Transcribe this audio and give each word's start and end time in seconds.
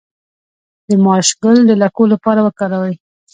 د 0.87 0.89
ماش 1.03 1.27
ګل 1.43 1.57
د 1.67 1.71
لکو 1.81 2.03
لپاره 2.13 2.39
وکاروئ 2.43 2.93